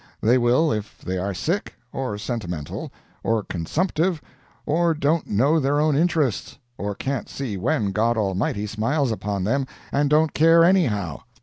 They 0.19 0.39
will 0.39 0.71
if 0.71 1.01
they 1.03 1.19
are 1.19 1.35
sick—or 1.35 2.17
sentimental—or 2.17 3.43
consumptive—or 3.43 4.95
don't 4.95 5.27
know 5.27 5.59
their 5.59 5.79
own 5.79 5.95
interests—or 5.95 6.95
can't 6.95 7.29
see 7.29 7.55
when 7.55 7.91
God 7.91 8.17
Almighty 8.17 8.65
smiles 8.65 9.11
upon 9.11 9.43
them, 9.43 9.67
and 9.91 10.09
don't 10.09 10.33
care 10.33 10.63
anyhow. 10.63 11.21